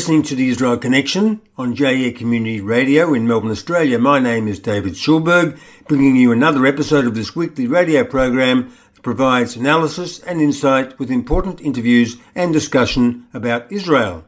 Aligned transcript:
Listening 0.00 0.22
to 0.22 0.34
the 0.34 0.48
Israel 0.48 0.78
Connection 0.78 1.42
on 1.58 1.74
J-Air 1.74 2.12
Community 2.12 2.58
Radio 2.62 3.12
in 3.12 3.28
Melbourne, 3.28 3.50
Australia. 3.50 3.98
My 3.98 4.18
name 4.18 4.48
is 4.48 4.58
David 4.58 4.94
Schulberg, 4.94 5.60
bringing 5.88 6.16
you 6.16 6.32
another 6.32 6.64
episode 6.64 7.04
of 7.04 7.14
this 7.14 7.36
weekly 7.36 7.66
radio 7.66 8.02
program 8.02 8.72
that 8.94 9.02
provides 9.02 9.56
analysis 9.56 10.18
and 10.20 10.40
insight 10.40 10.98
with 10.98 11.10
important 11.10 11.60
interviews 11.60 12.16
and 12.34 12.50
discussion 12.50 13.26
about 13.34 13.70
Israel. 13.70 14.24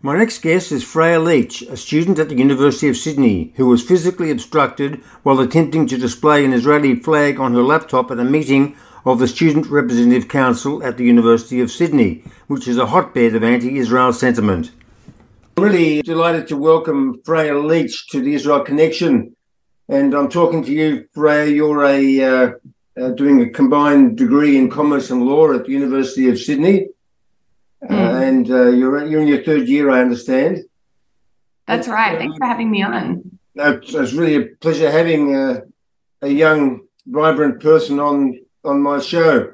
My 0.00 0.16
next 0.16 0.42
guest 0.42 0.70
is 0.70 0.84
Freya 0.84 1.18
Leach, 1.18 1.62
a 1.62 1.76
student 1.76 2.20
at 2.20 2.28
the 2.28 2.38
University 2.38 2.88
of 2.88 2.96
Sydney, 2.96 3.52
who 3.56 3.66
was 3.66 3.82
physically 3.82 4.30
obstructed 4.30 5.02
while 5.24 5.40
attempting 5.40 5.88
to 5.88 5.98
display 5.98 6.44
an 6.44 6.52
Israeli 6.52 6.94
flag 6.94 7.40
on 7.40 7.52
her 7.54 7.64
laptop 7.64 8.12
at 8.12 8.20
a 8.20 8.24
meeting 8.24 8.76
of 9.04 9.18
the 9.18 9.26
Student 9.26 9.66
Representative 9.66 10.28
Council 10.28 10.84
at 10.84 10.98
the 10.98 11.04
University 11.04 11.60
of 11.60 11.72
Sydney, 11.72 12.22
which 12.46 12.68
is 12.68 12.78
a 12.78 12.86
hotbed 12.86 13.34
of 13.34 13.42
anti 13.42 13.76
Israel 13.76 14.12
sentiment. 14.12 14.70
Really 15.56 16.02
delighted 16.02 16.48
to 16.48 16.56
welcome 16.56 17.22
Freya 17.24 17.56
Leach 17.56 18.08
to 18.08 18.20
the 18.20 18.34
Israel 18.34 18.60
Connection. 18.60 19.36
And 19.88 20.12
I'm 20.12 20.28
talking 20.28 20.64
to 20.64 20.72
you, 20.72 21.06
Freya. 21.14 21.46
You're 21.46 21.84
a, 21.84 22.22
uh, 22.22 22.50
uh, 23.00 23.08
doing 23.10 23.40
a 23.40 23.50
combined 23.50 24.18
degree 24.18 24.56
in 24.56 24.68
commerce 24.68 25.10
and 25.10 25.24
law 25.24 25.52
at 25.52 25.64
the 25.64 25.70
University 25.70 26.28
of 26.28 26.40
Sydney. 26.40 26.88
Mm. 27.84 27.90
Uh, 27.90 28.16
and 28.22 28.50
uh, 28.50 28.68
you're, 28.70 29.06
you're 29.06 29.22
in 29.22 29.28
your 29.28 29.44
third 29.44 29.68
year, 29.68 29.90
I 29.90 30.00
understand. 30.00 30.58
That's 31.68 31.86
right. 31.86 32.18
Thanks 32.18 32.36
for 32.36 32.46
having 32.46 32.70
me 32.70 32.82
on. 32.82 33.38
it's 33.54 34.12
really 34.12 34.36
a 34.36 34.46
pleasure 34.56 34.90
having 34.90 35.36
uh, 35.36 35.60
a 36.22 36.28
young, 36.28 36.80
vibrant 37.06 37.60
person 37.60 38.00
on 38.00 38.40
on 38.64 38.82
my 38.82 38.98
show. 38.98 39.52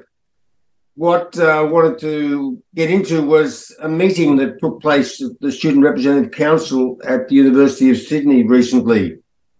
What 1.01 1.35
uh, 1.39 1.47
I 1.47 1.61
wanted 1.61 1.97
to 2.01 2.61
get 2.75 2.91
into 2.91 3.23
was 3.23 3.75
a 3.81 3.89
meeting 3.89 4.35
that 4.35 4.59
took 4.59 4.79
place 4.83 5.19
at 5.19 5.31
the 5.41 5.51
Student 5.51 5.83
Representative 5.83 6.29
Council 6.29 6.99
at 7.03 7.27
the 7.27 7.33
University 7.33 7.89
of 7.89 7.97
Sydney 7.97 8.43
recently. 8.43 9.17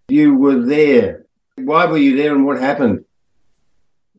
You 0.10 0.36
were 0.36 0.64
there. 0.64 1.26
Why 1.56 1.88
were 1.88 1.98
you 1.98 2.16
there 2.16 2.36
and 2.36 2.46
what 2.46 2.60
happened? 2.60 3.06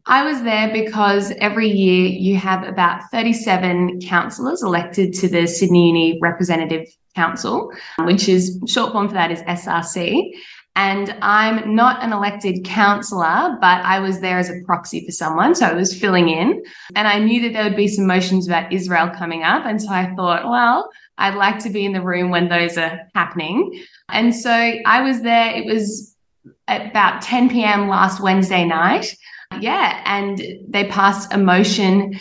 I 0.04 0.24
was 0.24 0.42
there 0.42 0.72
because 0.72 1.32
every 1.38 1.68
year 1.68 2.08
you 2.08 2.34
have 2.38 2.66
about 2.66 3.02
37 3.12 4.00
councillors 4.00 4.64
elected 4.64 5.14
to 5.20 5.28
the 5.28 5.46
Sydney 5.46 5.86
Uni 5.90 6.18
Representative 6.20 6.88
Council, 7.14 7.70
which 8.00 8.28
is 8.28 8.58
short 8.66 8.90
form 8.90 9.06
for 9.06 9.14
that 9.14 9.30
is 9.30 9.42
SRC. 9.42 10.32
And 10.74 11.14
I'm 11.20 11.74
not 11.74 12.02
an 12.02 12.12
elected 12.12 12.64
councillor, 12.64 13.58
but 13.60 13.84
I 13.84 13.98
was 13.98 14.20
there 14.20 14.38
as 14.38 14.48
a 14.48 14.60
proxy 14.64 15.04
for 15.04 15.12
someone. 15.12 15.54
So 15.54 15.66
I 15.66 15.74
was 15.74 15.98
filling 15.98 16.30
in. 16.30 16.62
And 16.96 17.06
I 17.06 17.18
knew 17.18 17.42
that 17.42 17.52
there 17.52 17.64
would 17.64 17.76
be 17.76 17.88
some 17.88 18.06
motions 18.06 18.46
about 18.46 18.72
Israel 18.72 19.10
coming 19.10 19.42
up. 19.42 19.66
And 19.66 19.82
so 19.82 19.90
I 19.90 20.14
thought, 20.14 20.48
well, 20.48 20.88
I'd 21.18 21.34
like 21.34 21.58
to 21.60 21.70
be 21.70 21.84
in 21.84 21.92
the 21.92 22.00
room 22.00 22.30
when 22.30 22.48
those 22.48 22.78
are 22.78 23.00
happening. 23.14 23.84
And 24.08 24.34
so 24.34 24.50
I 24.50 25.02
was 25.02 25.20
there. 25.20 25.54
It 25.54 25.66
was 25.66 26.16
about 26.68 27.20
10 27.20 27.50
p.m. 27.50 27.88
last 27.88 28.22
Wednesday 28.22 28.64
night. 28.64 29.14
Yeah. 29.60 30.02
And 30.06 30.40
they 30.68 30.86
passed 30.88 31.34
a 31.34 31.38
motion 31.38 32.18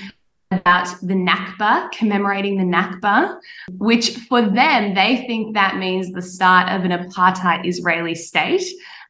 about 0.52 0.88
the 1.02 1.13
Nakba, 1.13 1.91
commemorating 1.91 2.57
the 2.57 2.63
Nakba, 2.63 3.39
which 3.77 4.17
for 4.17 4.41
them, 4.41 4.93
they 4.93 5.25
think 5.27 5.53
that 5.53 5.77
means 5.77 6.11
the 6.11 6.21
start 6.21 6.69
of 6.69 6.83
an 6.83 6.91
apartheid 6.91 7.66
Israeli 7.66 8.16
state. 8.16 8.63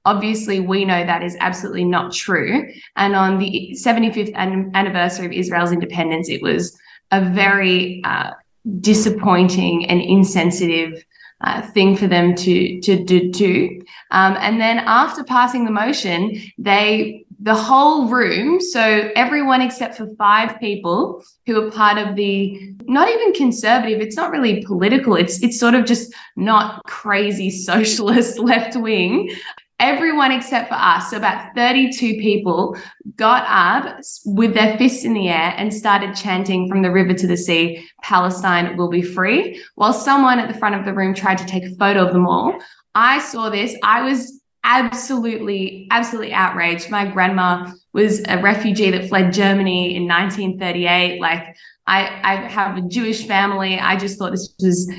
Obviously, 0.05 0.59
we 0.59 0.85
know 0.85 1.05
that 1.05 1.23
is 1.23 1.37
absolutely 1.39 1.85
not 1.85 2.13
true. 2.13 2.71
And 2.95 3.15
on 3.15 3.39
the 3.39 3.71
75th 3.73 4.33
anniversary 4.35 5.25
of 5.25 5.31
Israel's 5.31 5.71
independence, 5.71 6.29
it 6.29 6.41
was 6.41 6.77
a 7.11 7.23
very 7.23 8.01
uh, 8.03 8.31
disappointing 8.79 9.85
and 9.87 10.01
insensitive 10.01 11.03
uh, 11.41 11.61
thing 11.61 11.95
for 11.97 12.07
them 12.07 12.35
to 12.35 12.79
to 12.81 13.03
do. 13.03 13.81
Um, 14.11 14.37
and 14.39 14.61
then 14.61 14.79
after 14.79 15.23
passing 15.23 15.65
the 15.65 15.71
motion, 15.71 16.39
they 16.57 17.25
the 17.43 17.55
whole 17.55 18.07
room, 18.07 18.61
so 18.61 19.09
everyone 19.15 19.61
except 19.61 19.97
for 19.97 20.07
five 20.15 20.59
people 20.59 21.23
who 21.47 21.65
are 21.65 21.71
part 21.71 21.97
of 21.97 22.15
the 22.15 22.75
not 22.83 23.09
even 23.09 23.33
conservative, 23.33 23.99
it's 23.99 24.15
not 24.15 24.31
really 24.31 24.63
political, 24.63 25.15
it's 25.15 25.41
it's 25.41 25.59
sort 25.59 25.73
of 25.73 25.85
just 25.85 26.13
not 26.35 26.83
crazy 26.85 27.49
socialist 27.71 28.37
left 28.37 28.75
wing. 28.75 29.31
Everyone 29.79 30.31
except 30.31 30.69
for 30.69 30.75
us, 30.75 31.09
so 31.09 31.17
about 31.17 31.55
32 31.55 32.21
people, 32.21 32.77
got 33.15 33.43
up 33.47 33.99
with 34.25 34.53
their 34.53 34.77
fists 34.77 35.03
in 35.03 35.15
the 35.15 35.27
air 35.27 35.55
and 35.57 35.73
started 35.73 36.15
chanting 36.15 36.69
from 36.69 36.83
the 36.83 36.91
river 36.91 37.15
to 37.15 37.25
the 37.25 37.35
sea, 37.35 37.89
Palestine 38.03 38.77
will 38.77 38.89
be 38.89 39.01
free, 39.01 39.59
while 39.73 39.91
someone 39.91 40.37
at 40.37 40.53
the 40.53 40.59
front 40.59 40.75
of 40.75 40.85
the 40.85 40.93
room 40.93 41.15
tried 41.15 41.39
to 41.39 41.45
take 41.47 41.63
a 41.63 41.75
photo 41.77 42.05
of 42.05 42.13
them 42.13 42.27
all. 42.27 42.59
I 42.93 43.17
saw 43.19 43.49
this. 43.49 43.75
I 43.81 44.03
was 44.03 44.40
absolutely, 44.63 45.87
absolutely 45.91 46.33
outraged. 46.33 46.89
My 46.89 47.05
grandma 47.05 47.71
was 47.93 48.21
a 48.27 48.41
refugee 48.41 48.91
that 48.91 49.09
fled 49.09 49.33
Germany 49.33 49.95
in 49.95 50.07
1938. 50.07 51.19
Like, 51.19 51.55
I, 51.87 52.21
I 52.23 52.35
have 52.47 52.77
a 52.77 52.81
Jewish 52.81 53.27
family. 53.27 53.79
I 53.79 53.95
just 53.95 54.17
thought 54.17 54.31
this 54.31 54.53
was 54.59 54.91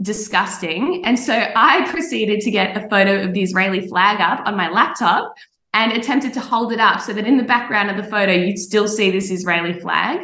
disgusting. 0.00 1.04
And 1.04 1.18
so 1.18 1.34
I 1.54 1.88
proceeded 1.90 2.40
to 2.40 2.50
get 2.50 2.76
a 2.76 2.88
photo 2.88 3.22
of 3.22 3.32
the 3.32 3.42
Israeli 3.42 3.86
flag 3.88 4.20
up 4.20 4.46
on 4.46 4.56
my 4.56 4.68
laptop 4.70 5.34
and 5.72 5.92
attempted 5.92 6.32
to 6.34 6.40
hold 6.40 6.72
it 6.72 6.80
up 6.80 7.00
so 7.00 7.12
that 7.12 7.26
in 7.26 7.36
the 7.36 7.44
background 7.44 7.90
of 7.90 7.96
the 7.96 8.08
photo, 8.08 8.32
you'd 8.32 8.58
still 8.58 8.86
see 8.86 9.10
this 9.10 9.30
Israeli 9.30 9.78
flag. 9.80 10.20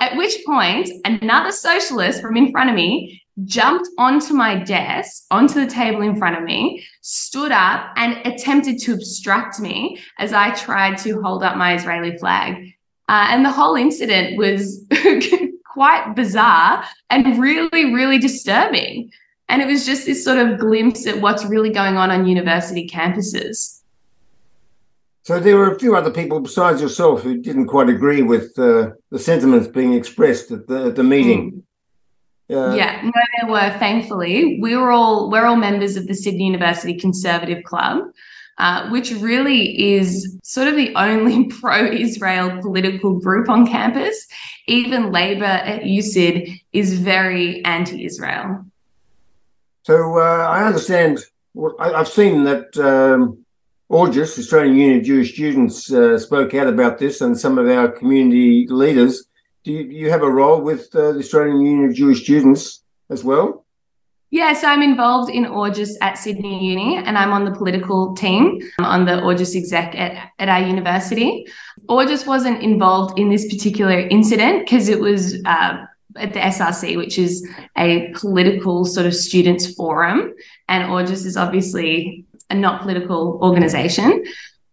At 0.00 0.16
which 0.16 0.34
point, 0.44 0.90
another 1.04 1.52
socialist 1.52 2.20
from 2.20 2.36
in 2.36 2.50
front 2.50 2.70
of 2.70 2.76
me 2.76 3.22
jumped 3.44 3.88
onto 3.98 4.32
my 4.32 4.62
desk, 4.62 5.24
onto 5.30 5.54
the 5.54 5.70
table 5.70 6.02
in 6.02 6.16
front 6.16 6.36
of 6.36 6.44
me, 6.44 6.84
stood 7.00 7.50
up 7.50 7.90
and 7.96 8.24
attempted 8.26 8.78
to 8.80 8.94
obstruct 8.94 9.58
me 9.58 10.00
as 10.18 10.32
I 10.32 10.54
tried 10.54 10.98
to 10.98 11.20
hold 11.20 11.42
up 11.42 11.56
my 11.56 11.74
Israeli 11.74 12.16
flag. 12.16 12.74
Uh, 13.08 13.26
and 13.30 13.44
the 13.44 13.50
whole 13.50 13.74
incident 13.74 14.38
was 14.38 14.86
quite 15.66 16.14
bizarre 16.14 16.84
and 17.10 17.38
really, 17.38 17.92
really 17.92 18.18
disturbing. 18.18 19.10
And 19.48 19.60
it 19.60 19.66
was 19.66 19.84
just 19.84 20.06
this 20.06 20.24
sort 20.24 20.38
of 20.38 20.58
glimpse 20.58 21.06
at 21.06 21.20
what's 21.20 21.44
really 21.44 21.70
going 21.70 21.96
on 21.96 22.10
on 22.10 22.26
university 22.26 22.88
campuses. 22.88 23.80
So 25.24 25.40
there 25.40 25.56
were 25.56 25.72
a 25.72 25.78
few 25.78 25.96
other 25.96 26.10
people 26.10 26.40
besides 26.40 26.80
yourself 26.80 27.22
who 27.22 27.38
didn't 27.38 27.66
quite 27.66 27.88
agree 27.88 28.22
with 28.22 28.58
uh, 28.58 28.90
the 29.10 29.18
sentiments 29.18 29.66
being 29.66 29.94
expressed 29.94 30.50
at 30.50 30.66
the, 30.66 30.86
at 30.86 30.96
the 30.96 31.02
meeting. 31.02 31.52
Mm. 31.52 31.62
Yeah. 32.54 32.74
yeah, 32.74 33.02
no, 33.02 33.22
there 33.40 33.50
were. 33.50 33.78
Thankfully, 33.78 34.58
we 34.60 34.76
were 34.76 34.92
all 34.92 35.30
we're 35.30 35.44
all 35.44 35.56
members 35.56 35.96
of 35.96 36.06
the 36.06 36.14
Sydney 36.14 36.44
University 36.44 36.94
Conservative 36.94 37.64
Club, 37.64 38.04
uh, 38.58 38.88
which 38.90 39.10
really 39.12 39.94
is 39.96 40.38
sort 40.44 40.68
of 40.68 40.76
the 40.76 40.94
only 40.94 41.44
pro-Israel 41.60 42.60
political 42.62 43.18
group 43.18 43.48
on 43.48 43.66
campus. 43.66 44.26
Even 44.68 45.10
Labor 45.10 45.44
at 45.44 45.82
USyd 45.82 46.60
is 46.72 46.98
very 46.98 47.64
anti-Israel. 47.64 48.64
So 49.82 50.18
uh, 50.18 50.46
I 50.48 50.64
understand. 50.64 51.18
Well, 51.54 51.74
I, 51.78 51.98
have 51.98 52.08
seen 52.08 52.44
that 52.44 52.76
um, 52.78 53.44
Australian 53.90 54.76
Union 54.76 54.98
of 54.98 55.04
Jewish 55.04 55.34
Students, 55.34 55.92
uh, 55.92 56.18
spoke 56.18 56.54
out 56.54 56.66
about 56.66 56.98
this, 56.98 57.20
and 57.20 57.38
some 57.38 57.58
of 57.58 57.68
our 57.68 57.88
community 57.88 58.66
leaders 58.68 59.24
do 59.64 59.72
you, 59.72 59.84
you 59.84 60.10
have 60.10 60.22
a 60.22 60.30
role 60.30 60.60
with 60.60 60.94
uh, 60.94 61.12
the 61.12 61.18
Australian 61.18 61.60
Union 61.60 61.88
of 61.88 61.94
Jewish 61.94 62.22
Students 62.22 62.82
as 63.10 63.24
well? 63.24 63.64
Yes, 64.30 64.64
I'm 64.64 64.82
involved 64.82 65.30
in 65.30 65.44
AUJS 65.44 65.92
at 66.00 66.18
Sydney 66.18 66.68
Uni 66.70 66.96
and 66.96 67.16
I'm 67.16 67.32
on 67.32 67.44
the 67.44 67.52
political 67.52 68.14
team 68.14 68.60
I'm 68.78 68.84
on 68.84 69.04
the 69.04 69.12
AUJS 69.12 69.56
exec 69.56 69.94
at, 69.94 70.32
at 70.38 70.48
our 70.48 70.60
university. 70.60 71.46
AUJS 71.88 72.26
wasn't 72.26 72.60
involved 72.62 73.18
in 73.18 73.30
this 73.30 73.46
particular 73.46 74.00
incident 74.00 74.64
because 74.64 74.88
it 74.88 74.98
was 74.98 75.40
uh, 75.44 75.84
at 76.16 76.32
the 76.32 76.40
SRC, 76.40 76.96
which 76.96 77.16
is 77.16 77.48
a 77.78 78.12
political 78.14 78.84
sort 78.84 79.06
of 79.06 79.14
students 79.14 79.72
forum. 79.74 80.34
And 80.68 80.90
AUJS 80.90 81.26
is 81.26 81.36
obviously 81.36 82.24
a 82.50 82.54
not 82.54 82.82
political 82.82 83.38
organization. 83.40 84.24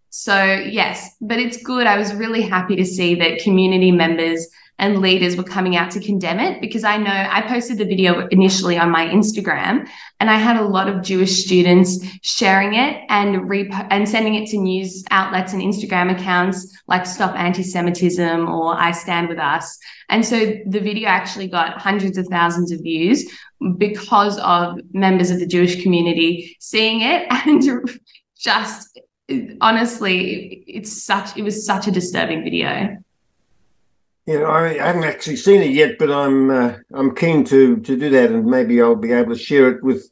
So, 0.10 0.44
yes, 0.44 1.16
but 1.22 1.38
it's 1.38 1.62
good. 1.62 1.88
I 1.88 1.98
was 1.98 2.14
really 2.16 2.42
happy 2.42 2.76
to 2.76 2.86
see 2.86 3.16
that 3.16 3.40
community 3.40 3.92
members 3.92 4.48
and 4.80 5.00
leaders 5.00 5.38
were 5.38 5.44
coming 5.44 5.76
out 5.76 5.92
to 5.92 6.00
condemn 6.00 6.40
it 6.40 6.60
because 6.60 6.84
I 6.84 6.98
know 6.98 7.12
I 7.12 7.42
posted 7.42 7.78
the 7.78 7.86
video 7.86 8.28
initially 8.28 8.78
on 8.78 8.90
my 8.90 9.06
Instagram 9.08 9.88
and 10.20 10.30
I 10.30 10.38
had 10.38 10.58
a 10.58 10.66
lot 10.66 10.88
of 10.88 11.04
Jewish 11.04 11.44
students 11.44 12.04
sharing 12.24 12.74
it 12.74 13.02
and 13.10 13.48
rep- 13.48 13.88
and 13.92 14.10
sending 14.10 14.36
it 14.36 14.50
to 14.50 14.58
news 14.58 15.04
outlets 15.12 15.54
and 15.54 15.62
Instagram 15.62 16.12
accounts 16.12 16.76
like 16.88 17.06
Stop 17.06 17.38
Anti-Semitism 17.38 18.50
or 18.50 18.76
I 18.76 18.92
Stand 18.92 19.30
With 19.30 19.40
Us. 19.40 19.78
And 20.10 20.26
so 20.26 20.54
the 20.66 20.80
video 20.80 21.08
actually 21.08 21.48
got 21.48 21.80
hundreds 21.80 22.18
of 22.18 22.28
thousands 22.28 22.72
of 22.72 22.80
views 22.82 23.30
because 23.78 24.40
of 24.40 24.80
members 24.94 25.30
of 25.30 25.40
the 25.40 25.46
Jewish 25.46 25.84
community 25.84 26.58
seeing 26.60 27.02
it 27.02 27.28
and 27.46 27.62
just 28.36 29.00
honestly 29.62 30.64
it's 30.68 31.04
such 31.04 31.38
it 31.38 31.44
was 31.44 31.66
such 31.66 31.88
a 31.88 31.92
disturbing 31.92 32.44
video 32.44 32.98
Yeah, 34.26 34.44
I 34.44 34.84
I 34.84 34.88
haven't 34.88 35.04
actually 35.04 35.38
seen 35.38 35.62
it 35.62 35.72
yet, 35.72 35.98
but 35.98 36.12
I'm 36.12 36.50
uh, 36.50 36.76
I'm 36.94 37.16
keen 37.16 37.44
to 37.46 37.78
to 37.78 37.98
do 37.98 38.10
that, 38.10 38.32
and 38.32 38.46
maybe 38.46 38.82
I'll 38.82 38.96
be 38.96 39.12
able 39.12 39.34
to 39.34 39.40
share 39.40 39.70
it 39.70 39.84
with 39.84 40.10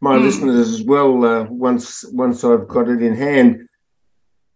my 0.00 0.16
mm. 0.16 0.22
listeners 0.22 0.68
as 0.68 0.82
well 0.82 1.24
uh, 1.24 1.44
once 1.44 2.04
once 2.12 2.44
I've 2.44 2.68
got 2.68 2.88
it 2.88 3.02
in 3.02 3.14
hand. 3.16 3.68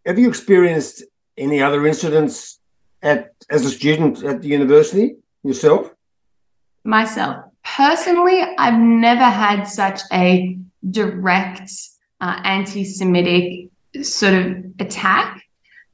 Have 0.04 0.18
you 0.18 0.28
experienced 0.28 1.04
any 1.38 1.62
other 1.62 1.86
incidents 1.86 2.60
at 3.02 3.32
as 3.48 3.64
a 3.64 3.70
student 3.70 4.22
at 4.24 4.42
the 4.42 4.48
university 4.48 5.16
yourself? 5.42 5.94
Myself 6.84 7.44
personally, 7.64 8.42
I've 8.58 8.78
never 8.78 9.24
had 9.24 9.64
such 9.64 10.00
a 10.12 10.58
direct 10.90 11.70
uh, 12.20 12.40
anti-Semitic 12.44 13.70
sort 14.02 14.34
of 14.34 14.64
attack 14.78 15.42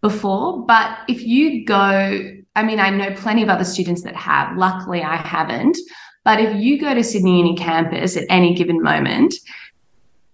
before. 0.00 0.65
But 0.65 0.99
if 1.09 1.23
you 1.23 1.65
go, 1.65 2.38
I 2.58 2.64
mean, 2.64 2.81
I 2.81 2.90
know 2.90 3.14
plenty 3.14 3.44
of 3.44 3.49
other 3.49 3.64
students 3.64 4.02
that 4.02 4.16
have. 4.16 4.56
Luckily, 4.56 5.00
I 5.00 5.14
haven't. 5.14 5.78
But 6.25 6.40
if 6.40 6.60
you 6.60 6.81
go 6.81 6.93
to 6.93 7.05
Sydney 7.05 7.38
Uni 7.38 7.56
campus 7.56 8.16
at 8.16 8.25
any 8.28 8.52
given 8.52 8.82
moment, 8.82 9.32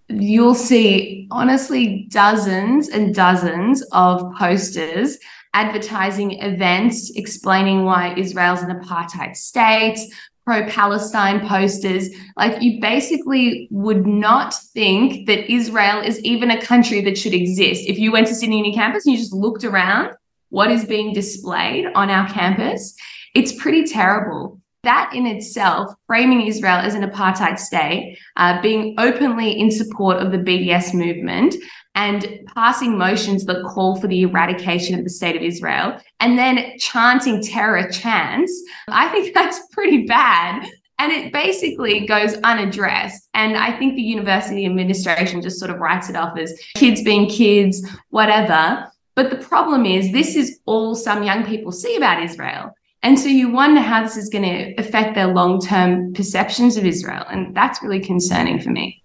you'll 0.08 0.54
see 0.54 1.28
honestly 1.30 2.06
dozens 2.10 2.88
and 2.88 3.14
dozens 3.14 3.82
of 3.92 4.34
posters 4.38 5.18
advertising 5.52 6.40
events 6.40 7.12
explaining 7.14 7.84
why 7.84 8.14
Israel's 8.16 8.62
an 8.62 8.70
apartheid 8.70 9.36
state, 9.36 9.98
pro 10.46 10.66
Palestine 10.66 11.46
posters. 11.46 12.08
Like, 12.38 12.62
you 12.62 12.80
basically 12.80 13.68
would 13.70 14.06
not 14.06 14.54
think 14.72 15.26
that 15.26 15.52
Israel 15.52 16.00
is 16.00 16.18
even 16.20 16.50
a 16.50 16.62
country 16.62 17.02
that 17.02 17.18
should 17.18 17.34
exist. 17.34 17.82
If 17.86 17.98
you 17.98 18.12
went 18.12 18.28
to 18.28 18.34
Sydney 18.34 18.56
Uni 18.56 18.74
campus 18.74 19.04
and 19.04 19.12
you 19.12 19.20
just 19.20 19.34
looked 19.34 19.62
around 19.62 20.14
what 20.54 20.70
is 20.70 20.84
being 20.84 21.12
displayed 21.12 21.86
on 21.96 22.10
our 22.10 22.28
campus, 22.28 22.94
it's 23.34 23.52
pretty 23.60 23.82
terrible. 23.82 24.60
That 24.84 25.10
in 25.12 25.26
itself, 25.26 25.92
framing 26.06 26.46
Israel 26.46 26.76
as 26.76 26.94
an 26.94 27.02
apartheid 27.02 27.58
state, 27.58 28.18
uh, 28.36 28.62
being 28.62 28.94
openly 28.98 29.58
in 29.58 29.72
support 29.72 30.18
of 30.18 30.30
the 30.30 30.38
BDS 30.38 30.94
movement, 30.94 31.56
and 31.96 32.40
passing 32.54 32.96
motions 32.96 33.44
that 33.46 33.64
call 33.64 34.00
for 34.00 34.06
the 34.06 34.22
eradication 34.22 34.96
of 34.96 35.02
the 35.04 35.10
state 35.10 35.34
of 35.34 35.42
Israel 35.42 35.98
and 36.20 36.38
then 36.38 36.78
chanting 36.78 37.42
terror 37.42 37.88
chants, 37.90 38.52
I 38.88 39.08
think 39.08 39.34
that's 39.34 39.60
pretty 39.72 40.06
bad. 40.06 40.68
And 41.00 41.10
it 41.10 41.32
basically 41.32 42.06
goes 42.06 42.34
unaddressed. 42.44 43.28
And 43.34 43.56
I 43.56 43.76
think 43.76 43.96
the 43.96 44.02
university 44.02 44.64
administration 44.64 45.42
just 45.42 45.58
sort 45.58 45.72
of 45.72 45.78
writes 45.78 46.08
it 46.08 46.14
off 46.14 46.38
as 46.38 46.56
kids 46.76 47.02
being 47.02 47.28
kids, 47.28 47.84
whatever. 48.10 48.88
But 49.14 49.30
the 49.30 49.36
problem 49.36 49.86
is, 49.86 50.12
this 50.12 50.34
is 50.34 50.60
all 50.66 50.94
some 50.94 51.22
young 51.22 51.44
people 51.44 51.72
see 51.72 51.96
about 51.96 52.22
Israel. 52.22 52.74
And 53.02 53.18
so 53.18 53.28
you 53.28 53.52
wonder 53.52 53.80
how 53.80 54.02
this 54.02 54.16
is 54.16 54.28
going 54.30 54.44
to 54.44 54.74
affect 54.80 55.14
their 55.14 55.28
long 55.28 55.60
term 55.60 56.14
perceptions 56.14 56.76
of 56.76 56.84
Israel. 56.84 57.24
And 57.30 57.54
that's 57.54 57.82
really 57.82 58.00
concerning 58.00 58.60
for 58.60 58.70
me. 58.70 59.02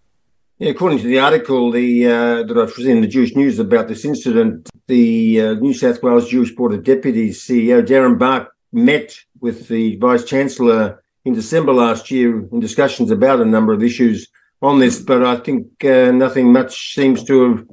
Yeah, 0.58 0.72
according 0.72 1.00
to 1.00 1.08
the 1.08 1.20
article 1.20 1.72
the, 1.72 2.08
uh, 2.08 2.44
that 2.44 2.58
I've 2.58 2.72
seen 2.72 2.98
in 2.98 3.02
the 3.02 3.08
Jewish 3.08 3.36
News 3.36 3.60
about 3.60 3.88
this 3.88 4.04
incident, 4.04 4.70
the 4.88 5.42
uh, 5.42 5.54
New 5.56 5.74
South 5.74 6.02
Wales 6.02 6.30
Jewish 6.30 6.54
Board 6.54 6.74
of 6.74 6.84
Deputies 6.84 7.42
CEO 7.42 7.86
Darren 7.86 8.18
Bark 8.18 8.50
met 8.72 9.18
with 9.40 9.68
the 9.68 9.96
Vice 9.98 10.24
Chancellor 10.24 11.04
in 11.26 11.34
December 11.34 11.74
last 11.74 12.12
year 12.12 12.40
in 12.52 12.60
discussions 12.60 13.12
about 13.12 13.42
a 13.42 13.46
number 13.46 13.74
of 13.74 13.84
issues 13.84 14.28
on 14.62 14.80
this, 14.80 15.00
but 15.00 15.24
I 15.24 15.38
think 15.38 15.86
uh, 15.86 16.12
nothing 16.12 16.52
much 16.52 16.94
seems 16.94 17.24
to 17.26 17.50
have 17.50 17.66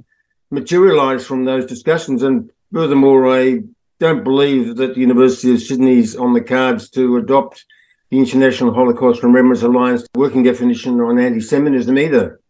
materialised 0.50 1.26
from 1.26 1.44
those 1.44 1.66
discussions. 1.66 2.22
And 2.22 2.50
furthermore, 2.72 3.32
I 3.32 3.60
don't 3.98 4.25
believe 4.25 4.76
that 4.76 4.94
the 4.94 5.00
University 5.00 5.54
of 5.54 5.62
Sydney 5.62 5.98
is 5.98 6.16
on 6.16 6.34
the 6.34 6.40
cards 6.40 6.90
to 6.90 7.16
adopt 7.16 7.64
the 8.10 8.19
International 8.19 8.72
Holocaust 8.72 9.22
Remembrance 9.22 9.62
Alliance 9.62 10.06
working 10.14 10.43
definition 10.43 11.00
on 11.00 11.19
anti 11.19 11.40
Semitism 11.40 11.98
either. 11.98 12.40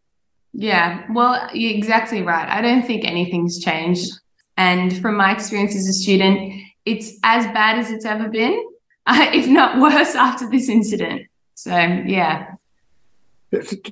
Yeah, 0.52 1.04
well, 1.10 1.50
you're 1.52 1.76
exactly 1.76 2.22
right. 2.22 2.48
I 2.48 2.62
don't 2.62 2.86
think 2.86 3.04
anything's 3.04 3.62
changed. 3.62 4.10
And 4.56 4.96
from 5.02 5.16
my 5.16 5.32
experience 5.32 5.76
as 5.76 5.86
a 5.86 5.92
student, 5.92 6.62
it's 6.84 7.12
as 7.22 7.44
bad 7.46 7.78
as 7.78 7.90
it's 7.90 8.06
ever 8.06 8.28
been, 8.28 8.64
if 9.08 9.46
not 9.48 9.80
worse 9.80 10.14
after 10.14 10.48
this 10.48 10.68
incident. 10.68 11.26
So, 11.54 11.76
yeah. 11.76 12.54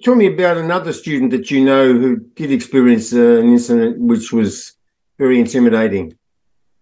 Tell 0.02 0.14
me 0.14 0.26
about 0.26 0.56
another 0.56 0.92
student 0.92 1.30
that 1.30 1.50
you 1.50 1.64
know 1.64 1.92
who 1.92 2.16
did 2.16 2.50
experience 2.50 3.12
uh, 3.14 3.38
an 3.38 3.50
incident 3.50 3.98
which 3.98 4.32
was 4.32 4.74
very 5.18 5.38
intimidating. 5.38 6.18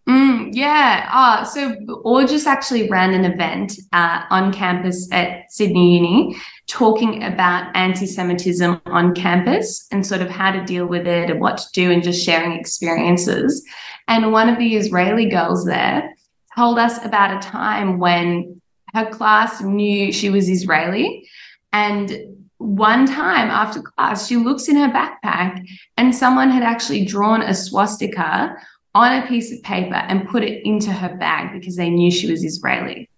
Mm, 0.08 0.50
yeah. 0.52 1.08
Oh, 1.12 1.44
so 1.44 1.76
AUJS 2.04 2.46
actually 2.46 2.88
ran 2.88 3.14
an 3.14 3.24
event 3.24 3.78
uh, 3.92 4.22
on 4.30 4.52
campus 4.52 5.08
at 5.12 5.44
Sydney 5.50 5.96
Uni 5.98 6.36
talking 6.66 7.22
about 7.22 7.70
anti 7.76 8.06
Semitism 8.06 8.80
on 8.86 9.14
campus 9.14 9.86
and 9.92 10.04
sort 10.04 10.22
of 10.22 10.30
how 10.30 10.50
to 10.50 10.64
deal 10.64 10.86
with 10.86 11.06
it 11.06 11.30
and 11.30 11.40
what 11.40 11.58
to 11.58 11.66
do 11.75 11.92
and 11.92 12.02
just 12.02 12.25
sharing 12.25 12.52
experiences. 12.52 13.64
And 14.08 14.32
one 14.32 14.48
of 14.48 14.58
the 14.58 14.76
Israeli 14.76 15.28
girls 15.28 15.64
there 15.66 16.14
told 16.56 16.78
us 16.78 17.04
about 17.04 17.36
a 17.36 17.48
time 17.48 17.98
when 17.98 18.60
her 18.94 19.08
class 19.10 19.60
knew 19.60 20.12
she 20.12 20.30
was 20.30 20.48
Israeli. 20.48 21.28
And 21.72 22.41
one 22.62 23.06
time 23.06 23.50
after 23.50 23.82
class, 23.82 24.26
she 24.26 24.37
looks 24.37 24.69
in 24.69 24.76
her 24.76 24.88
backpack 24.88 25.67
and 25.97 26.14
someone 26.14 26.50
had 26.50 26.62
actually 26.62 27.05
drawn 27.05 27.43
a 27.43 27.55
swastika 27.55 28.56
on 28.94 29.23
a 29.23 29.26
piece 29.26 29.53
of 29.53 29.62
paper 29.62 29.94
and 29.94 30.29
put 30.29 30.43
it 30.43 30.64
into 30.67 30.93
her 30.93 31.17
bag 31.17 31.53
because 31.53 31.76
they 31.76 31.91
knew 31.91 32.11
she 32.11 32.31
was 32.31 32.44
Israeli. 32.44 33.09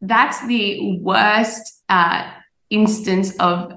That's 0.00 0.44
the 0.46 0.98
worst 0.98 1.82
uh, 1.88 2.30
instance 2.70 3.36
of 3.38 3.72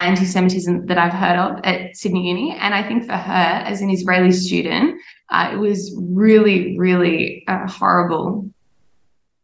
anti 0.00 0.24
Semitism 0.24 0.86
that 0.86 0.98
I've 0.98 1.12
heard 1.12 1.38
of 1.38 1.60
at 1.64 1.96
Sydney 1.96 2.28
Uni. 2.28 2.56
And 2.58 2.74
I 2.74 2.82
think 2.82 3.04
for 3.04 3.16
her, 3.16 3.62
as 3.66 3.80
an 3.80 3.90
Israeli 3.90 4.32
student, 4.32 5.00
uh, 5.30 5.50
it 5.52 5.56
was 5.56 5.94
really, 6.00 6.78
really 6.78 7.44
uh, 7.48 7.66
horrible. 7.68 8.48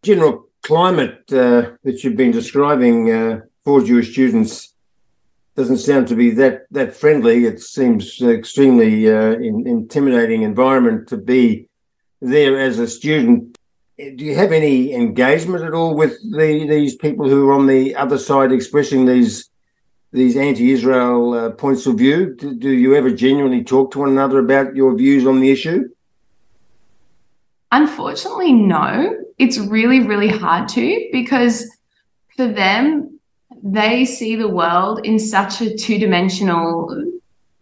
General 0.02 0.46
climate 0.62 1.24
uh, 1.32 1.72
that 1.84 2.02
you've 2.02 2.16
been 2.16 2.30
describing 2.30 3.10
uh, 3.10 3.40
for 3.64 3.82
Jewish 3.82 4.12
students 4.12 4.74
doesn't 5.60 5.76
sound 5.76 6.08
to 6.08 6.16
be 6.16 6.30
that 6.30 6.64
that 6.70 6.96
friendly. 6.96 7.44
It 7.44 7.60
seems 7.60 8.22
extremely 8.22 9.12
uh, 9.12 9.32
in, 9.32 9.66
intimidating 9.66 10.40
environment 10.42 11.08
to 11.08 11.18
be 11.18 11.68
there 12.22 12.58
as 12.58 12.78
a 12.78 12.88
student. 12.88 13.58
Do 13.98 14.24
you 14.24 14.34
have 14.34 14.52
any 14.52 14.94
engagement 14.94 15.62
at 15.62 15.74
all 15.74 15.94
with 15.94 16.14
the, 16.32 16.66
these 16.66 16.94
people 16.94 17.28
who 17.28 17.46
are 17.46 17.52
on 17.52 17.66
the 17.66 17.94
other 17.94 18.16
side 18.16 18.52
expressing 18.52 19.04
these 19.04 19.50
these 20.12 20.34
anti-Israel 20.34 21.34
uh, 21.34 21.50
points 21.50 21.86
of 21.86 21.98
view? 21.98 22.34
Do, 22.36 22.54
do 22.54 22.70
you 22.70 22.94
ever 22.94 23.10
genuinely 23.10 23.62
talk 23.62 23.90
to 23.90 23.98
one 23.98 24.08
another 24.08 24.38
about 24.38 24.74
your 24.74 24.96
views 24.96 25.26
on 25.26 25.40
the 25.40 25.50
issue? 25.50 25.84
Unfortunately, 27.70 28.52
no. 28.54 29.14
It's 29.36 29.58
really, 29.58 30.00
really 30.00 30.28
hard 30.28 30.68
to 30.70 31.08
because 31.12 31.70
for 32.36 32.48
them, 32.48 33.19
they 33.62 34.04
see 34.04 34.36
the 34.36 34.48
world 34.48 35.04
in 35.04 35.18
such 35.18 35.60
a 35.60 35.74
two-dimensional 35.74 37.12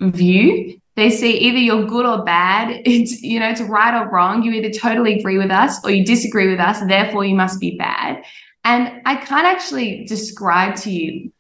view. 0.00 0.80
They 0.94 1.10
see 1.10 1.38
either 1.38 1.58
you're 1.58 1.86
good 1.86 2.06
or 2.06 2.24
bad. 2.24 2.82
It's 2.86 3.22
you 3.22 3.38
know 3.40 3.48
it's 3.48 3.60
right 3.60 4.00
or 4.00 4.10
wrong. 4.10 4.42
You 4.42 4.52
either 4.52 4.70
totally 4.70 5.18
agree 5.18 5.38
with 5.38 5.50
us 5.50 5.84
or 5.84 5.90
you 5.90 6.04
disagree 6.04 6.48
with 6.48 6.60
us. 6.60 6.80
Therefore 6.80 7.24
you 7.24 7.34
must 7.34 7.60
be 7.60 7.76
bad. 7.76 8.24
And 8.64 9.00
i 9.06 9.16
can't 9.16 9.46
actually 9.46 10.04
describe 10.04 10.76
to 10.76 10.90
you 10.90 11.32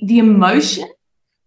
the 0.00 0.18
emotion 0.18 0.88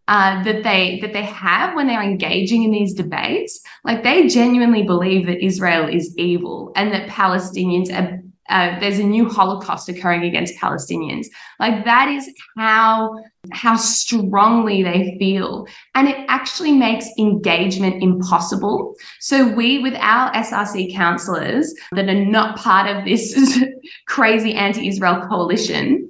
uh, 0.08 0.42
that 0.44 0.64
they 0.64 1.00
that 1.02 1.14
they 1.14 1.24
have 1.24 1.76
when 1.76 1.88
they're 1.88 2.02
engaging 2.02 2.64
in 2.64 2.72
these 2.72 2.94
debates. 2.94 3.62
Like 3.84 4.04
they 4.04 4.28
genuinely 4.28 4.84
believe 4.84 5.28
that 5.28 5.44
israel 5.44 5.88
is 5.88 6.18
evil 6.18 6.72
and 6.76 6.92
that 6.94 7.10
palestinians 7.10 7.92
are 7.94 8.22
uh, 8.50 8.80
there's 8.80 9.00
a 9.00 9.04
new 9.04 9.30
Holocaust 9.30 9.90
occurring 9.90 10.24
against 10.24 10.56
Palestinians. 10.56 11.28
Like 11.60 11.86
that 11.86 12.10
is 12.10 12.30
how 12.58 13.16
how 13.52 13.76
strongly 13.76 14.84
they 14.84 15.16
feel, 15.20 15.68
and 15.96 16.08
it 16.08 16.18
actually 16.28 16.74
makes 16.74 17.08
engagement 17.18 18.04
impossible. 18.04 18.96
So 19.20 19.48
we, 19.54 19.80
with 19.80 19.96
our 19.96 20.32
SRC 20.34 20.94
councillors 20.94 21.74
that 21.92 22.10
are 22.10 22.26
not 22.26 22.58
part 22.58 22.94
of 22.94 23.06
this 23.06 23.64
crazy 24.08 24.54
anti-Israel 24.54 25.28
coalition, 25.28 26.10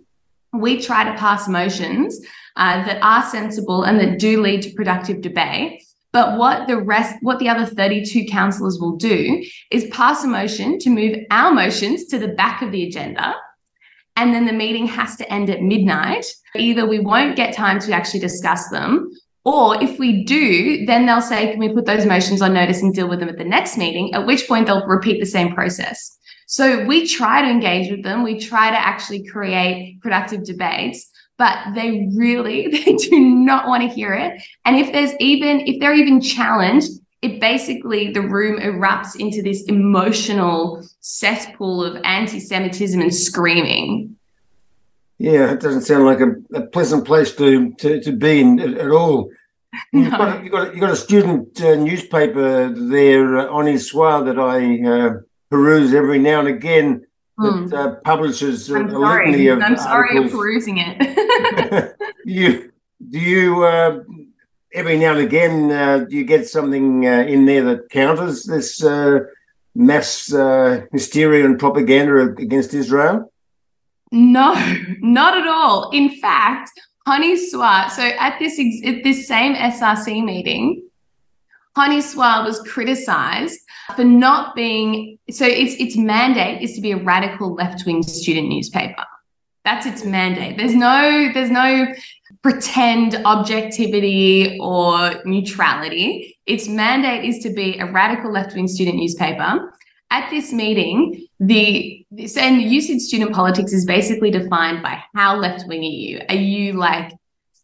we 0.54 0.82
try 0.82 1.04
to 1.04 1.18
pass 1.18 1.48
motions 1.48 2.20
uh, 2.56 2.84
that 2.86 3.02
are 3.04 3.24
sensible 3.30 3.84
and 3.84 4.00
that 4.00 4.20
do 4.20 4.42
lead 4.42 4.64
to 4.64 4.72
productive 4.72 5.22
debate 5.22 5.84
but 6.18 6.40
what 6.40 6.68
the 6.68 6.80
rest, 6.80 7.16
what 7.22 7.38
the 7.38 7.48
other 7.48 7.64
32 7.64 8.26
councillors 8.26 8.80
will 8.80 8.96
do 8.96 9.46
is 9.70 9.86
pass 9.92 10.24
a 10.24 10.28
motion 10.28 10.80
to 10.80 10.90
move 10.90 11.16
our 11.30 11.54
motions 11.54 12.06
to 12.06 12.18
the 12.18 12.30
back 12.30 12.64
of 12.64 12.72
the 12.72 12.88
agenda. 12.88 13.36
And 14.16 14.34
then 14.34 14.48
the 14.48 14.52
meeting 14.52 14.88
has 14.88 15.16
to 15.18 15.32
end 15.32 15.52
at 15.52 15.62
midnight. 15.62 16.26
Either 16.56 16.88
we 16.88 17.00
won't 17.00 17.36
get 17.36 17.54
time 17.54 17.80
to 17.82 17.94
actually 17.94 18.22
discuss 18.22 18.68
them, 18.70 19.12
or 19.46 19.80
if 19.80 20.00
we 20.00 20.24
do, 20.24 20.88
then 20.88 21.06
they'll 21.06 21.22
say, 21.22 21.52
can 21.52 21.60
we 21.60 21.72
put 21.72 21.86
those 21.86 22.08
motions 22.08 22.42
on 22.42 22.52
notice 22.52 22.82
and 22.82 22.96
deal 22.96 23.08
with 23.08 23.20
them 23.20 23.30
at 23.30 23.38
the 23.38 23.44
next 23.44 23.78
meeting? 23.78 24.12
At 24.16 24.26
which 24.26 24.48
point 24.48 24.66
they'll 24.66 24.88
repeat 24.88 25.20
the 25.20 25.28
same 25.28 25.54
process. 25.54 26.18
So 26.48 26.84
we 26.86 27.08
try 27.08 27.44
to 27.44 27.48
engage 27.48 27.92
with 27.92 28.04
them. 28.04 28.24
We 28.24 28.40
try 28.40 28.72
to 28.72 28.76
actually 28.76 29.24
create 29.28 30.02
productive 30.02 30.46
debates, 30.46 31.12
but 31.38 31.58
they 31.76 32.10
really 32.16 32.68
they 32.86 32.94
do 32.94 33.20
not 33.20 33.68
want 33.68 33.84
to 33.84 33.90
hear 33.90 34.14
it. 34.14 34.42
And 34.66 34.76
if 34.76 34.92
there's 34.92 35.14
even 35.20 35.62
if 35.62 35.80
they're 35.80 35.96
even 35.96 36.22
challenged, 36.22 36.92
it 37.22 37.40
basically 37.40 38.12
the 38.12 38.22
room 38.22 38.60
erupts 38.60 39.16
into 39.20 39.42
this 39.42 39.64
emotional 39.64 40.88
cesspool 41.00 41.84
of 41.84 42.02
anti-Semitism 42.04 43.00
and 43.02 43.14
screaming. 43.14 44.16
Yeah, 45.18 45.52
it 45.52 45.62
doesn't 45.62 45.82
sound 45.82 46.06
like 46.06 46.20
a, 46.20 46.36
a 46.54 46.68
pleasant 46.68 47.06
place 47.06 47.36
to, 47.38 47.74
to, 47.74 48.00
to 48.02 48.12
be 48.12 48.40
in 48.40 48.60
at 48.60 48.92
all. 48.92 49.32
You've, 49.92 50.12
no. 50.12 50.18
got, 50.18 50.44
you've, 50.44 50.52
got, 50.52 50.72
you've 50.74 50.80
got 50.80 50.92
a 50.92 50.96
student 50.96 51.60
uh, 51.60 51.76
newspaper 51.76 52.70
there, 52.70 53.38
uh, 53.40 53.48
Honi 53.48 53.80
Soit, 53.80 54.26
that 54.26 54.38
I 54.38 54.88
uh, 54.88 55.22
peruse 55.50 55.96
every 55.96 56.20
now 56.20 56.40
and 56.40 56.48
again 56.50 57.08
that 57.38 57.54
mm. 57.54 57.74
uh, 57.74 57.96
publishes 58.04 58.70
I'm 58.72 58.88
a 58.88 58.92
sorry. 58.92 59.32
litany 59.32 59.48
of 59.48 59.62
I'm 59.62 59.78
sorry 59.78 60.16
you're 60.16 60.30
perusing 60.30 60.80
it. 60.80 60.98
you 62.26 62.72
do 63.10 63.20
you 63.20 63.64
uh, 63.64 64.00
every 64.74 64.98
now 64.98 65.12
and 65.12 65.22
again 65.22 65.72
uh, 65.72 66.00
do 66.00 66.16
you 66.16 66.24
get 66.24 66.48
something 66.48 67.06
uh, 67.06 67.24
in 67.28 67.46
there 67.46 67.64
that 67.64 67.90
counters 67.90 68.44
this 68.44 68.84
uh, 68.84 69.20
mass 69.76 70.34
uh, 70.34 70.82
hysteria 70.92 71.46
and 71.46 71.60
propaganda 71.60 72.22
against 72.22 72.74
Israel? 72.74 73.32
No, 74.12 74.54
not 75.02 75.38
at 75.38 75.48
all. 75.48 75.90
In 75.92 76.20
fact, 76.22 76.72
Honi 77.06 77.38
Soit. 77.38 77.90
So 77.90 78.04
at 78.04 78.38
this 78.40 78.58
ex- 78.60 78.86
at 78.86 79.04
this 79.04 79.28
same 79.28 79.56
SRC 79.56 80.24
meeting, 80.24 80.84
Honi 81.76 82.02
Soit 82.02 82.44
was 82.46 82.60
criticised 82.62 83.60
for 83.96 84.04
not 84.04 84.56
being 84.56 85.18
so 85.30 85.46
its 85.46 85.76
its 85.76 85.96
mandate 85.96 86.62
is 86.62 86.74
to 86.76 86.82
be 86.82 86.92
a 86.92 86.98
radical 86.98 87.54
left 87.54 87.86
wing 87.86 88.04
student 88.04 88.50
newspaper. 88.50 89.06
That's 89.68 89.86
its 89.86 90.06
mandate. 90.06 90.56
There's 90.56 90.74
no 90.74 91.30
there's 91.34 91.52
no 91.52 91.94
pretend 92.42 93.16
objectivity 93.26 94.58
or 94.62 95.22
neutrality. 95.26 96.40
Its 96.46 96.70
mandate 96.70 97.26
is 97.26 97.44
to 97.44 97.50
be 97.50 97.78
a 97.78 97.92
radical 97.92 98.32
left 98.32 98.56
wing 98.56 98.70
student 98.70 98.96
newspaper. 98.96 99.74
At 100.10 100.30
this 100.30 100.54
meeting, 100.54 101.28
the 101.42 102.06
and 102.12 102.62
USyd 102.62 103.02
student 103.02 103.34
politics 103.34 103.74
is 103.74 103.84
basically 103.84 104.32
defined 104.32 104.84
by 104.84 105.04
how 105.14 105.36
left 105.36 105.68
wing 105.68 105.82
are 105.82 105.84
you? 105.84 106.22
Are 106.30 106.36
you 106.36 106.72
like 106.72 107.12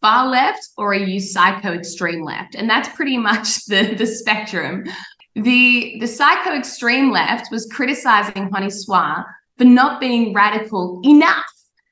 far 0.02 0.28
left 0.28 0.68
or 0.76 0.92
are 0.92 1.06
you 1.12 1.18
psycho 1.18 1.72
extreme 1.72 2.22
left? 2.22 2.54
And 2.54 2.68
that's 2.68 2.90
pretty 2.90 3.16
much 3.16 3.64
the, 3.68 3.94
the 3.94 4.06
spectrum. 4.06 4.84
The, 5.36 5.96
the 6.00 6.06
psycho 6.06 6.54
extreme 6.54 7.10
left 7.10 7.50
was 7.50 7.66
criticizing 7.72 8.50
Honi 8.52 8.68
Soit 8.68 9.24
for 9.56 9.64
not 9.64 10.00
being 10.00 10.34
radical 10.34 11.00
enough 11.02 11.46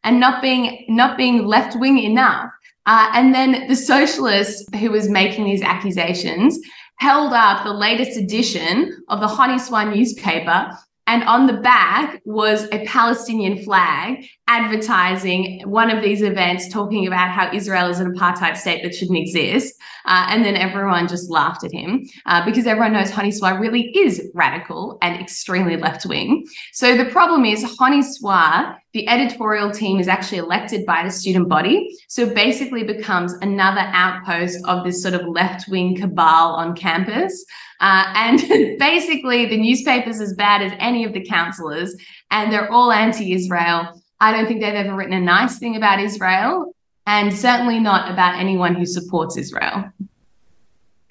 and 0.05 0.21
not 0.21 0.43
being 0.43 0.85
not 0.89 1.17
being 1.17 1.47
left 1.47 1.79
wing 1.79 1.99
enough. 1.99 2.51
Uh, 2.87 3.11
and 3.15 3.35
then 3.35 3.69
the 3.69 3.77
socialist 3.77 4.75
who 4.75 4.91
was 4.91 5.09
making 5.09 5.45
these 5.45 5.63
accusations 5.63 6.59
held 6.97 7.33
up 7.33 7.65
the 7.65 7.73
latest 7.73 8.19
edition 8.19 9.05
of 9.09 9.21
the 9.21 9.29
Honi 9.29 9.59
Soit 9.59 9.95
newspaper 9.95 10.77
and 11.07 11.25
on 11.25 11.47
the 11.47 11.55
back 11.55 12.23
was 12.25 12.69
a 12.73 12.85
Palestinian 12.87 13.63
flag 13.65 14.25
advertising 14.53 15.63
one 15.65 15.91
of 15.91 16.03
these 16.03 16.21
events, 16.21 16.69
talking 16.69 17.07
about 17.07 17.31
how 17.31 17.51
Israel 17.55 17.89
is 17.89 18.01
an 18.01 18.13
apartheid 18.13 18.55
state 18.55 18.83
that 18.83 18.95
shouldn't 18.95 19.17
exist. 19.17 19.75
Uh, 20.05 20.27
and 20.29 20.45
then 20.45 20.57
everyone 20.57 21.09
just 21.09 21.31
laughed 21.31 21.65
at 21.65 21.73
him 21.73 22.05
uh, 22.27 22.45
because 22.45 22.67
everyone 22.67 22.93
knows 22.93 23.11
Honi 23.11 23.31
Soit 23.31 23.59
really 23.59 23.91
is 23.97 24.31
radical 24.35 24.99
and 25.01 25.19
extremely 25.19 25.79
left 25.79 26.05
wing. 26.05 26.45
So 26.73 26.97
the 26.97 27.07
problem 27.07 27.47
is 27.47 27.65
Honi 27.79 28.03
Soit, 28.03 28.77
the 28.93 29.09
editorial 29.09 29.71
team 29.71 29.99
is 29.99 30.07
actually 30.07 30.39
elected 30.39 30.85
by 30.85 31.03
the 31.03 31.11
student 31.11 31.49
body. 31.49 31.89
So 32.09 32.27
basically 32.27 32.85
becomes 32.85 33.33
another 33.41 33.81
outpost 33.81 34.59
of 34.67 34.85
this 34.85 35.03
sort 35.03 35.15
of 35.15 35.27
left 35.27 35.67
wing 35.69 35.97
cabal 35.97 36.55
on 36.57 36.77
campus. 36.77 37.47
Uh, 37.81 38.05
and 38.15 38.39
basically, 38.79 39.47
the 39.47 39.57
newspaper's 39.57 40.21
as 40.21 40.35
bad 40.35 40.61
as 40.61 40.73
any 40.79 41.05
of 41.05 41.15
the 41.15 41.25
counselors, 41.25 41.95
and 42.31 42.53
they're 42.53 42.71
all 42.71 42.93
anti 42.93 43.33
Israel. 43.33 44.02
I 44.23 44.31
don't 44.31 44.47
think 44.47 44.61
they've 44.61 44.73
ever 44.73 44.95
written 44.95 45.15
a 45.15 45.21
nice 45.21 45.59
thing 45.59 45.75
about 45.75 45.99
Israel, 45.99 46.77
and 47.07 47.35
certainly 47.35 47.81
not 47.81 48.09
about 48.09 48.39
anyone 48.39 48.77
who 48.77 48.87
supports 48.87 49.37
Israel. 49.37 49.91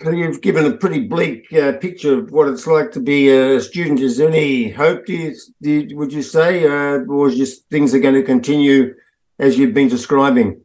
You've 0.01 0.41
given 0.41 0.65
a 0.65 0.77
pretty 0.77 1.01
bleak 1.07 1.51
uh, 1.53 1.73
picture 1.73 2.19
of 2.19 2.31
what 2.31 2.47
it's 2.47 2.65
like 2.65 2.91
to 2.93 3.01
be 3.01 3.29
a 3.29 3.59
student. 3.59 3.99
Is 3.99 4.15
there 4.17 4.29
any 4.29 4.69
hope, 4.69 5.05
do 5.05 5.13
you, 5.13 5.35
do 5.61 5.69
you 5.69 5.97
would 5.97 6.13
you 6.13 6.23
say, 6.23 6.65
uh, 6.65 7.03
or 7.05 7.29
just 7.29 7.67
things 7.69 7.93
are 7.93 7.99
going 7.99 8.15
to 8.15 8.23
continue 8.23 8.95
as 9.39 9.57
you've 9.57 9.73
been 9.73 9.89
describing? 9.89 10.61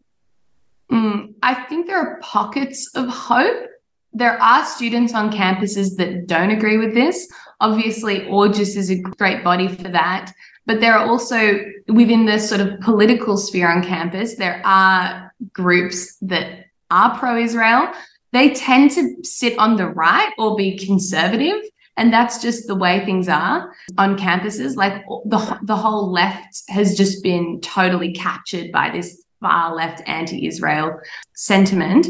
Mm, 0.90 1.34
I 1.42 1.54
think 1.54 1.88
there 1.88 1.98
are 1.98 2.20
pockets 2.20 2.88
of 2.94 3.08
hope 3.08 3.66
there 4.16 4.40
are 4.40 4.64
students 4.64 5.12
on 5.12 5.30
campuses 5.30 5.96
that 5.98 6.26
don't 6.26 6.50
agree 6.50 6.78
with 6.78 6.94
this. 6.94 7.28
Obviously, 7.60 8.20
AUJS 8.20 8.74
is 8.76 8.90
a 8.90 8.98
great 8.98 9.44
body 9.44 9.68
for 9.68 9.88
that. 9.88 10.32
But 10.66 10.80
there 10.80 10.96
are 10.96 11.06
also 11.06 11.60
within 11.88 12.26
the 12.26 12.38
sort 12.38 12.60
of 12.60 12.80
political 12.80 13.36
sphere 13.36 13.70
on 13.70 13.82
campus, 13.82 14.36
there 14.36 14.60
are 14.64 15.32
groups 15.52 16.16
that 16.22 16.66
are 16.90 17.16
pro 17.18 17.38
Israel. 17.38 17.92
They 18.32 18.52
tend 18.52 18.90
to 18.92 19.16
sit 19.22 19.58
on 19.58 19.76
the 19.76 19.86
right 19.86 20.32
or 20.38 20.56
be 20.56 20.76
conservative. 20.76 21.62
And 21.96 22.12
that's 22.12 22.42
just 22.42 22.66
the 22.66 22.74
way 22.74 23.04
things 23.04 23.28
are 23.28 23.72
on 23.96 24.18
campuses. 24.18 24.76
Like 24.76 25.04
the, 25.24 25.58
the 25.62 25.76
whole 25.76 26.12
left 26.12 26.62
has 26.68 26.96
just 26.96 27.22
been 27.22 27.60
totally 27.62 28.12
captured 28.12 28.70
by 28.70 28.90
this 28.90 29.24
far 29.40 29.74
left 29.74 30.02
anti 30.06 30.46
Israel 30.46 31.00
sentiment. 31.34 32.06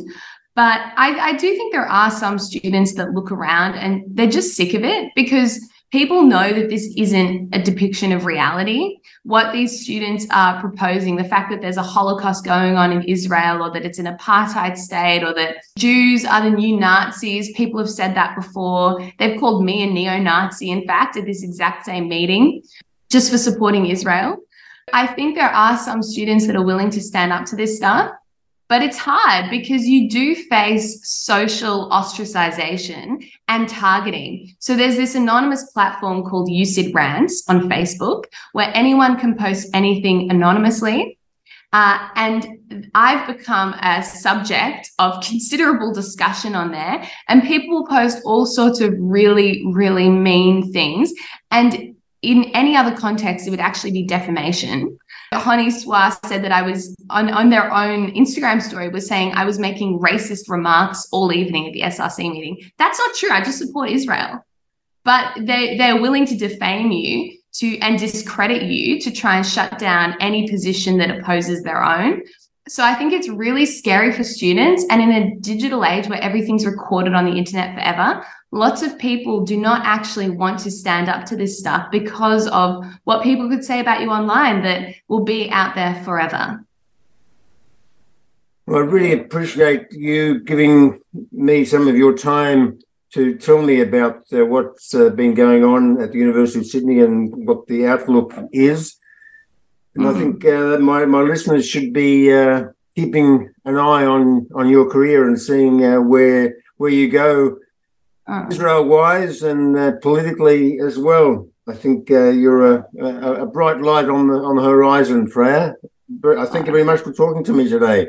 But 0.56 0.80
I, 0.96 1.18
I 1.20 1.32
do 1.34 1.54
think 1.54 1.72
there 1.72 1.86
are 1.86 2.10
some 2.10 2.38
students 2.38 2.94
that 2.94 3.12
look 3.12 3.30
around 3.30 3.74
and 3.74 4.02
they're 4.08 4.26
just 4.26 4.56
sick 4.56 4.74
of 4.74 4.82
it 4.82 5.12
because 5.14 5.60
people 5.92 6.22
know 6.22 6.52
that 6.52 6.68
this 6.68 6.92
isn't 6.96 7.54
a 7.54 7.62
depiction 7.62 8.12
of 8.12 8.24
reality. 8.24 8.98
What 9.22 9.52
these 9.52 9.82
students 9.82 10.26
are 10.30 10.60
proposing, 10.60 11.16
the 11.16 11.24
fact 11.24 11.50
that 11.50 11.60
there's 11.60 11.76
a 11.76 11.82
Holocaust 11.82 12.44
going 12.44 12.76
on 12.76 12.92
in 12.92 13.02
Israel 13.02 13.62
or 13.62 13.70
that 13.72 13.84
it's 13.84 13.98
an 13.98 14.06
apartheid 14.06 14.76
state 14.76 15.22
or 15.22 15.32
that 15.34 15.56
Jews 15.78 16.24
are 16.24 16.42
the 16.42 16.50
new 16.50 16.78
Nazis, 16.78 17.52
people 17.52 17.78
have 17.78 17.90
said 17.90 18.14
that 18.14 18.36
before. 18.36 19.00
They've 19.18 19.38
called 19.38 19.64
me 19.64 19.82
a 19.82 19.86
neo 19.86 20.18
Nazi, 20.18 20.70
in 20.70 20.86
fact, 20.86 21.16
at 21.16 21.24
this 21.24 21.42
exact 21.42 21.86
same 21.86 22.08
meeting 22.08 22.62
just 23.10 23.30
for 23.30 23.38
supporting 23.38 23.86
Israel. 23.86 24.38
I 24.92 25.06
think 25.06 25.34
there 25.34 25.50
are 25.50 25.76
some 25.76 26.02
students 26.02 26.46
that 26.46 26.56
are 26.56 26.64
willing 26.64 26.90
to 26.90 27.00
stand 27.00 27.32
up 27.32 27.44
to 27.46 27.56
this 27.56 27.76
stuff. 27.76 28.12
But 28.68 28.82
it's 28.82 28.96
hard 28.96 29.48
because 29.50 29.86
you 29.86 30.10
do 30.10 30.34
face 30.34 31.00
social 31.08 31.88
ostracization 31.90 33.24
and 33.46 33.68
targeting. 33.68 34.54
So 34.58 34.74
there's 34.74 34.96
this 34.96 35.14
anonymous 35.14 35.70
platform 35.72 36.24
called 36.24 36.48
USyd 36.48 36.92
Rants 36.92 37.44
on 37.48 37.68
Facebook 37.68 38.24
where 38.52 38.70
anyone 38.74 39.18
can 39.18 39.36
post 39.36 39.68
anything 39.72 40.30
anonymously. 40.30 41.18
Uh, 41.72 42.08
and 42.16 42.88
I've 42.94 43.26
become 43.26 43.74
a 43.82 44.02
subject 44.02 44.90
of 44.98 45.22
considerable 45.28 45.92
discussion 45.92 46.54
on 46.54 46.72
there. 46.72 47.08
And 47.28 47.42
people 47.42 47.74
will 47.74 47.86
post 47.86 48.18
all 48.24 48.46
sorts 48.46 48.80
of 48.80 48.94
really, 48.98 49.62
really 49.72 50.08
mean 50.08 50.72
things. 50.72 51.12
And 51.50 51.94
in 52.22 52.44
any 52.54 52.76
other 52.76 52.96
context, 52.96 53.46
it 53.46 53.50
would 53.50 53.60
actually 53.60 53.92
be 53.92 54.04
defamation. 54.04 54.98
Honi 55.40 55.70
Soit 55.70 56.18
said 56.26 56.42
that 56.44 56.52
I 56.52 56.62
was 56.62 56.96
on, 57.10 57.30
on 57.30 57.50
their 57.50 57.72
own 57.72 58.12
Instagram 58.12 58.60
story 58.62 58.88
was 58.88 59.06
saying 59.06 59.32
I 59.34 59.44
was 59.44 59.58
making 59.58 59.98
racist 59.98 60.48
remarks 60.48 61.08
all 61.12 61.32
evening 61.32 61.66
at 61.66 61.72
the 61.72 61.82
SRC 61.82 62.18
meeting. 62.32 62.58
That's 62.78 62.98
not 62.98 63.14
true. 63.14 63.30
I 63.30 63.42
just 63.42 63.58
support 63.58 63.90
Israel. 63.90 64.44
But 65.04 65.34
they 65.40 65.76
they're 65.76 66.00
willing 66.00 66.26
to 66.26 66.36
defame 66.36 66.90
you 66.90 67.38
to 67.54 67.78
and 67.78 67.98
discredit 67.98 68.62
you 68.62 69.00
to 69.00 69.10
try 69.10 69.36
and 69.36 69.46
shut 69.46 69.78
down 69.78 70.16
any 70.20 70.48
position 70.48 70.98
that 70.98 71.10
opposes 71.10 71.62
their 71.62 71.82
own. 71.82 72.22
So 72.68 72.82
I 72.82 72.94
think 72.94 73.12
it's 73.12 73.28
really 73.28 73.64
scary 73.64 74.10
for 74.12 74.24
students. 74.24 74.84
And 74.90 75.00
in 75.00 75.10
a 75.12 75.36
digital 75.36 75.84
age 75.84 76.08
where 76.08 76.20
everything's 76.20 76.66
recorded 76.66 77.14
on 77.14 77.24
the 77.24 77.30
internet 77.30 77.74
forever, 77.74 78.24
lots 78.50 78.82
of 78.82 78.98
people 78.98 79.44
do 79.44 79.56
not 79.56 79.82
actually 79.84 80.30
want 80.30 80.58
to 80.60 80.70
stand 80.70 81.08
up 81.08 81.24
to 81.26 81.36
this 81.36 81.58
stuff 81.58 81.88
because 81.92 82.48
of 82.48 82.84
what 83.04 83.22
people 83.22 83.48
could 83.48 83.64
say 83.64 83.78
about 83.78 84.00
you 84.00 84.10
online 84.10 84.62
that 84.62 84.94
will 85.06 85.22
be 85.22 85.48
out 85.50 85.76
there 85.76 86.02
forever. 86.04 86.64
Well, 88.66 88.78
I 88.78 88.80
really 88.80 89.12
appreciate 89.12 89.92
you 89.92 90.40
giving 90.40 91.00
me 91.30 91.64
some 91.64 91.86
of 91.86 91.96
your 91.96 92.16
time 92.16 92.80
to 93.12 93.36
tell 93.36 93.62
me 93.62 93.80
about 93.80 94.24
uh, 94.32 94.44
what's 94.44 94.92
uh, 94.92 95.10
been 95.10 95.34
going 95.34 95.62
on 95.62 96.02
at 96.02 96.10
the 96.10 96.18
University 96.18 96.58
of 96.58 96.66
Sydney 96.66 96.98
and 96.98 97.46
what 97.46 97.68
the 97.68 97.86
outlook 97.86 98.34
is. 98.52 98.96
And 99.96 100.06
mm. 100.06 100.14
I 100.14 100.18
think 100.18 100.44
uh, 100.44 100.78
my, 100.78 101.04
my 101.06 101.22
listeners 101.22 101.68
should 101.68 101.92
be 101.92 102.32
uh, 102.32 102.64
keeping 102.94 103.50
an 103.64 103.76
eye 103.76 104.04
on, 104.04 104.46
on 104.54 104.68
your 104.68 104.88
career 104.90 105.26
and 105.26 105.40
seeing 105.40 105.84
uh, 105.84 106.00
where 106.00 106.56
where 106.76 106.90
you 106.90 107.08
go 107.08 107.56
uh, 108.26 108.46
Israel 108.50 108.84
wise 108.84 109.42
and 109.42 109.76
uh, 109.76 109.92
politically 110.02 110.78
as 110.80 110.98
well. 110.98 111.48
I 111.68 111.74
think 111.74 112.10
uh, 112.10 112.28
you're 112.30 112.74
a, 112.76 112.86
a, 113.00 113.32
a, 113.42 113.46
bright 113.46 113.80
light 113.80 114.08
on 114.08 114.28
the 114.28 114.34
on 114.34 114.56
the 114.56 114.62
horizon, 114.62 115.26
Freya. 115.28 115.74
I 116.24 116.46
thank 116.46 116.66
you 116.66 116.72
very 116.72 116.84
much 116.84 117.00
for 117.00 117.12
talking 117.12 117.42
to 117.44 117.52
me 117.52 117.68
today. 117.68 118.08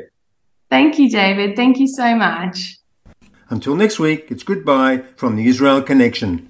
Thank 0.70 0.98
you, 0.98 1.10
David. 1.10 1.56
Thank 1.56 1.78
you 1.78 1.88
so 1.88 2.14
much. 2.14 2.76
Until 3.50 3.74
next 3.74 3.98
week, 3.98 4.30
it's 4.30 4.42
goodbye 4.42 4.98
from 5.16 5.36
the 5.36 5.46
Israel 5.46 5.82
Connection. 5.82 6.48